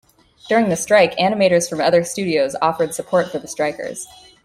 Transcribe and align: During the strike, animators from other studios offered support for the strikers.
During 0.49 0.69
the 0.69 0.75
strike, 0.75 1.15
animators 1.17 1.69
from 1.69 1.79
other 1.79 2.03
studios 2.03 2.55
offered 2.59 2.95
support 2.95 3.31
for 3.31 3.37
the 3.37 3.47
strikers. 3.47 4.07